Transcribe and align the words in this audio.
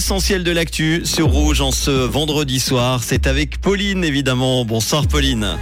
l'essentiel 0.00 0.44
de 0.44 0.50
l'actu 0.50 1.02
sur 1.04 1.28
Rouge 1.28 1.60
en 1.60 1.72
ce 1.72 1.90
vendredi 1.90 2.58
soir. 2.58 3.02
C'est 3.04 3.26
avec 3.26 3.60
Pauline 3.60 4.02
évidemment. 4.02 4.64
Bonsoir 4.64 5.06
Pauline. 5.06 5.58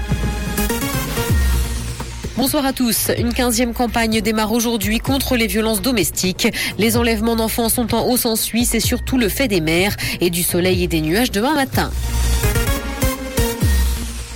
Bonsoir 2.37 2.65
à 2.65 2.73
tous. 2.73 3.11
Une 3.19 3.35
quinzième 3.35 3.75
campagne 3.75 4.21
démarre 4.21 4.53
aujourd'hui 4.53 5.01
contre 5.01 5.35
les 5.35 5.49
violences 5.49 5.83
domestiques. 5.83 6.47
Les 6.79 6.97
enlèvements 6.97 7.35
d'enfants 7.35 7.69
sont 7.69 7.93
en 7.97 8.07
hausse 8.07 8.27
en 8.27 8.37
Suisse 8.37 8.77
et 8.77 8.81
surtout 8.81 9.19
le 9.19 9.29
fait 9.29 9.49
des 9.49 9.61
mers 9.61 9.97
et 10.21 10.31
du 10.31 10.45
soleil 10.45 10.85
et 10.85 10.87
des 10.87 11.01
nuages 11.01 11.33
demain 11.33 11.55
matin. 11.55 11.91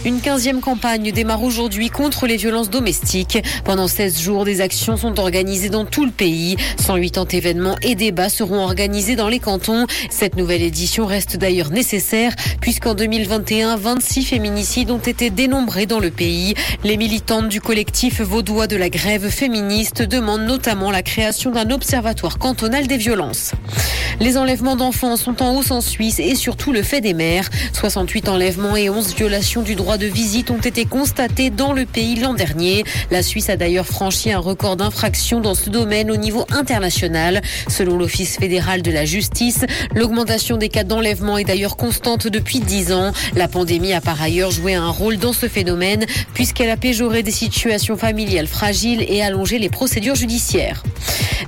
Une 0.04 0.20
quinzième 0.20 0.60
campagne 0.60 1.12
démarre 1.12 1.44
aujourd'hui 1.44 1.88
contre 1.88 2.26
les 2.26 2.36
violences 2.36 2.70
domestiques. 2.70 3.38
Pendant 3.64 3.86
16 3.86 4.20
jours, 4.20 4.44
des 4.44 4.60
actions 4.60 4.96
sont 4.96 5.20
organisées 5.20 5.68
dans 5.68 5.84
tout 5.84 6.04
le 6.04 6.10
pays. 6.10 6.56
180 6.80 7.26
événements 7.30 7.76
et 7.82 7.94
débats 7.94 8.28
seront 8.28 8.64
organisés 8.64 9.14
dans 9.14 9.28
les 9.28 9.38
cantons. 9.38 9.86
Cette 10.10 10.36
nouvelle 10.36 10.62
édition 10.62 11.06
reste 11.06 11.36
d'ailleurs 11.36 11.70
nécessaire 11.70 12.34
puisqu'en 12.60 12.94
2021, 12.94 13.76
26 13.76 14.24
féminicides 14.24 14.90
ont 14.90 14.98
été 14.98 15.30
dénombrés 15.30 15.86
dans 15.86 16.00
le 16.00 16.10
pays. 16.10 16.54
Les 16.82 16.96
militantes 16.96 17.48
du 17.48 17.60
collectif 17.60 18.20
vaudois 18.20 18.66
de 18.66 18.76
la 18.76 18.90
grève 18.90 19.30
féministe 19.30 20.02
demandent 20.02 20.46
notamment 20.46 20.90
la 20.90 21.02
création 21.02 21.52
d'un 21.52 21.70
observatoire 21.70 22.38
cantonal 22.38 22.88
des 22.88 22.96
violences. 22.96 23.52
Les 24.20 24.36
enlèvements 24.36 24.76
d'enfants 24.76 25.16
sont 25.16 25.42
en 25.42 25.54
hausse 25.56 25.70
en 25.70 25.80
Suisse 25.80 26.18
et 26.18 26.34
surtout 26.34 26.72
le 26.72 26.82
fait 26.82 27.00
des 27.00 27.14
mères. 27.14 27.48
68 27.72 28.28
enlèvements 28.28 28.76
et 28.76 28.90
11 28.90 29.14
violations 29.14 29.62
du 29.62 29.74
droit 29.74 29.91
de 29.98 30.06
visite 30.06 30.50
ont 30.50 30.58
été 30.58 30.84
constatés 30.84 31.50
dans 31.50 31.72
le 31.72 31.84
pays 31.84 32.16
l'an 32.16 32.34
dernier. 32.34 32.84
La 33.10 33.22
Suisse 33.22 33.50
a 33.50 33.56
d'ailleurs 33.56 33.86
franchi 33.86 34.32
un 34.32 34.38
record 34.38 34.76
d'infraction 34.76 35.40
dans 35.40 35.54
ce 35.54 35.70
domaine 35.70 36.10
au 36.10 36.16
niveau 36.16 36.46
international. 36.50 37.42
Selon 37.68 37.96
l'Office 37.96 38.38
fédéral 38.38 38.82
de 38.82 38.90
la 38.90 39.04
justice, 39.04 39.64
l'augmentation 39.94 40.56
des 40.56 40.68
cas 40.68 40.84
d'enlèvement 40.84 41.38
est 41.38 41.44
d'ailleurs 41.44 41.76
constante 41.76 42.26
depuis 42.26 42.60
10 42.60 42.92
ans. 42.92 43.12
La 43.34 43.48
pandémie 43.48 43.92
a 43.92 44.00
par 44.00 44.20
ailleurs 44.22 44.50
joué 44.50 44.74
un 44.74 44.90
rôle 44.90 45.16
dans 45.18 45.32
ce 45.32 45.48
phénomène 45.48 46.06
puisqu'elle 46.34 46.70
a 46.70 46.76
péjoré 46.76 47.22
des 47.22 47.30
situations 47.30 47.96
familiales 47.96 48.46
fragiles 48.46 49.04
et 49.08 49.22
allongé 49.22 49.58
les 49.58 49.68
procédures 49.68 50.16
judiciaires. 50.16 50.82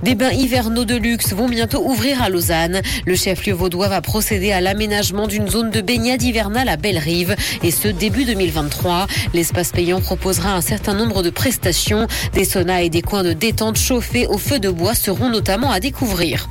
Des 0.02 0.14
bains 0.14 0.32
hivernaux 0.32 0.84
de 0.84 0.96
luxe 0.96 1.32
vont 1.32 1.48
bientôt 1.48 1.82
ouvrir 1.84 2.22
à 2.22 2.28
Lausanne. 2.28 2.80
Le 3.06 3.14
chef-lieu 3.14 3.54
vaudois 3.54 3.88
va 3.88 4.00
procéder 4.00 4.52
à 4.52 4.60
l'aménagement 4.60 5.26
d'une 5.26 5.48
zone 5.48 5.70
de 5.70 5.80
baignade 5.80 6.22
hivernale 6.22 6.68
à 6.68 6.76
Belle-Rive 6.76 7.36
et 7.62 7.70
ce 7.70 7.88
début 7.88 8.24
2023. 8.24 9.06
L'espace 9.32 9.72
payant 9.72 10.00
proposera 10.00 10.54
un 10.54 10.60
certain 10.60 10.94
nombre 10.94 11.22
de 11.22 11.30
prestations. 11.30 12.06
Des 12.32 12.44
saunas 12.44 12.82
et 12.82 12.90
des 12.90 13.02
coins 13.02 13.24
de 13.24 13.32
détente 13.32 13.78
chauffés 13.78 14.26
au 14.26 14.38
feu 14.38 14.58
de 14.58 14.70
bois 14.70 14.94
seront 14.94 15.30
notamment 15.30 15.70
à 15.70 15.80
découvrir. 15.80 16.48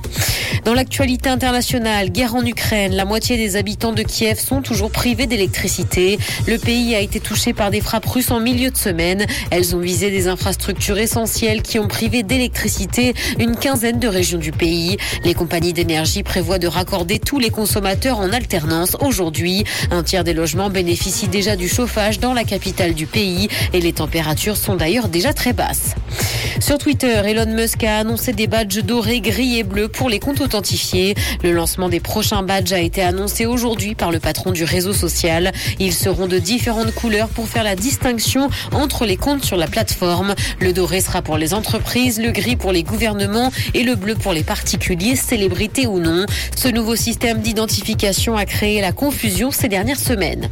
Dans 0.65 0.73
l'actualité 0.73 1.27
internationale, 1.27 2.09
guerre 2.09 2.35
en 2.35 2.45
Ukraine, 2.45 2.95
la 2.95 3.03
moitié 3.03 3.35
des 3.35 3.57
habitants 3.57 3.91
de 3.91 4.01
Kiev 4.01 4.39
sont 4.39 4.61
toujours 4.61 4.91
privés 4.91 5.27
d'électricité. 5.27 6.17
Le 6.47 6.57
pays 6.57 6.95
a 6.95 7.01
été 7.01 7.19
touché 7.19 7.51
par 7.51 7.69
des 7.69 7.81
frappes 7.81 8.05
russes 8.05 8.31
en 8.31 8.39
milieu 8.39 8.71
de 8.71 8.77
semaine. 8.77 9.25
Elles 9.51 9.75
ont 9.75 9.79
visé 9.79 10.09
des 10.09 10.29
infrastructures 10.29 10.97
essentielles 10.97 11.63
qui 11.63 11.79
ont 11.79 11.89
privé 11.89 12.23
d'électricité 12.23 13.13
une 13.39 13.57
quinzaine 13.57 13.99
de 13.99 14.07
régions 14.07 14.37
du 14.37 14.53
pays. 14.53 14.95
Les 15.25 15.33
compagnies 15.33 15.73
d'énergie 15.73 16.23
prévoient 16.23 16.59
de 16.59 16.67
raccorder 16.67 17.19
tous 17.19 17.39
les 17.39 17.49
consommateurs 17.49 18.19
en 18.19 18.31
alternance 18.31 18.95
aujourd'hui. 19.01 19.65
Un 19.91 20.03
tiers 20.03 20.23
des 20.23 20.33
logements 20.33 20.69
bénéficient 20.69 21.27
déjà 21.27 21.57
du 21.57 21.67
chauffage 21.67 22.19
dans 22.19 22.33
la 22.33 22.45
capitale 22.45 22.93
du 22.93 23.05
pays 23.05 23.49
et 23.73 23.81
les 23.81 23.91
températures 23.91 24.55
sont 24.55 24.77
d'ailleurs 24.77 25.09
déjà 25.09 25.33
très 25.33 25.51
basses. 25.51 25.95
Sur 26.63 26.77
Twitter, 26.77 27.21
Elon 27.25 27.53
Musk 27.53 27.83
a 27.83 27.97
annoncé 27.97 28.31
des 28.31 28.47
badges 28.47 28.81
dorés, 28.81 29.19
gris 29.19 29.59
et 29.59 29.63
bleus 29.63 29.89
pour 29.89 30.07
les 30.07 30.19
comptes 30.19 30.39
authentifiés. 30.39 31.13
Le 31.43 31.51
lancement 31.51 31.89
des 31.89 31.99
prochains 31.99 32.41
badges 32.41 32.71
a 32.71 32.79
été 32.79 33.01
annoncé 33.01 33.45
aujourd'hui 33.45 33.95
par 33.95 34.11
le 34.11 34.21
patron 34.21 34.51
du 34.51 34.63
réseau 34.63 34.93
social. 34.93 35.51
Ils 35.79 35.91
seront 35.91 36.25
de 36.25 36.39
différentes 36.39 36.93
couleurs 36.95 37.27
pour 37.27 37.49
faire 37.49 37.65
la 37.65 37.75
distinction 37.75 38.49
entre 38.71 39.05
les 39.05 39.17
comptes 39.17 39.43
sur 39.43 39.57
la 39.57 39.67
plateforme. 39.67 40.35
Le 40.61 40.71
doré 40.71 41.01
sera 41.01 41.21
pour 41.21 41.37
les 41.37 41.53
entreprises, 41.53 42.21
le 42.21 42.31
gris 42.31 42.55
pour 42.55 42.71
les 42.71 42.83
gouvernements 42.83 43.51
et 43.73 43.83
le 43.83 43.95
bleu 43.95 44.15
pour 44.15 44.31
les 44.31 44.43
particuliers, 44.43 45.17
célébrités 45.17 45.85
ou 45.85 45.99
non. 45.99 46.25
Ce 46.55 46.69
nouveau 46.69 46.95
système 46.95 47.41
d'identification 47.41 48.37
a 48.37 48.45
créé 48.45 48.79
la 48.79 48.93
confusion 48.93 49.51
ces 49.51 49.67
dernières 49.67 49.99
semaines. 49.99 50.49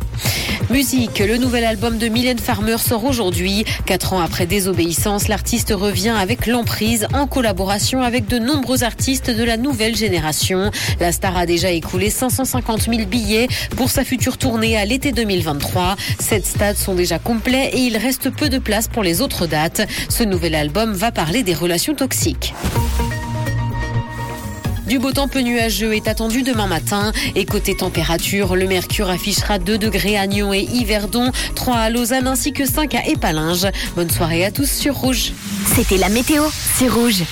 Musique, 0.70 1.20
le 1.20 1.38
nouvel 1.38 1.64
album 1.64 1.98
de 1.98 2.08
Mylène 2.08 2.40
Farmer 2.40 2.78
sort 2.78 3.06
aujourd'hui. 3.06 3.66
Quatre 3.86 4.14
ans 4.14 4.22
après 4.22 4.46
Désobéissance, 4.46 5.28
l'artiste 5.28 5.74
revient 5.76 6.01
avec 6.10 6.48
l'emprise 6.48 7.06
en 7.14 7.28
collaboration 7.28 8.02
avec 8.02 8.28
de 8.28 8.40
nombreux 8.40 8.84
artistes 8.84 9.30
de 9.30 9.44
la 9.44 9.56
nouvelle 9.56 9.96
génération. 9.96 10.72
La 11.00 11.12
star 11.12 11.38
a 11.38 11.46
déjà 11.46 11.70
écoulé 11.70 12.10
550 12.10 12.90
000 12.90 13.06
billets 13.06 13.48
pour 13.78 13.92
sa 13.92 14.04
future 14.04 14.38
tournée 14.38 14.78
à 14.78 14.86
l'été 14.86 15.12
2023. 15.12 15.96
Sept 16.20 16.46
stades 16.46 16.78
sont 16.78 16.96
déjà 16.96 17.20
complets 17.20 17.70
et 17.74 17.82
il 17.82 17.98
reste 17.98 18.32
peu 18.32 18.50
de 18.50 18.58
place 18.58 18.88
pour 18.88 19.04
les 19.04 19.22
autres 19.22 19.46
dates. 19.46 19.82
Ce 20.10 20.24
nouvel 20.24 20.56
album 20.56 20.94
va 20.94 21.12
parler 21.12 21.44
des 21.44 21.54
relations 21.54 21.94
toxiques. 21.94 22.56
Du 24.88 24.98
beau 24.98 25.12
temps 25.12 25.28
peu 25.28 25.42
nuageux 25.42 25.96
est 25.96 26.08
attendu 26.08 26.42
demain 26.42 26.68
matin. 26.68 27.12
Et 27.36 27.46
côté 27.46 27.76
température, 27.76 28.56
le 28.56 28.68
mercure 28.68 29.10
affichera 29.10 29.60
2 29.60 29.78
degrés 29.78 30.18
à 30.18 30.26
Nyon 30.26 30.52
et 30.52 30.64
Yverdon, 30.64 31.32
3 31.56 31.76
à 31.78 31.90
Lausanne 31.90 32.28
ainsi 32.28 32.54
que 32.54 32.66
5 32.66 32.96
à 32.96 33.08
Épalinges. 33.08 33.68
Bonne 33.96 34.10
soirée 34.10 34.44
à 34.44 34.52
tous 34.52 34.70
sur 34.70 34.96
Rouge. 34.96 35.32
C'était 35.76 35.98
la 35.98 36.10
météo, 36.10 36.44
c'est 36.76 36.90
Rouge. 36.90 37.24